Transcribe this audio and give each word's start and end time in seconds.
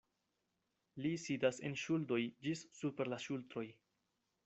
Li 1.03 1.11
sidas 1.25 1.63
en 1.69 1.79
ŝuldoj 1.83 2.19
ĝis 2.49 2.67
super 2.83 3.15
la 3.15 3.25
ŝultroj. 3.29 3.69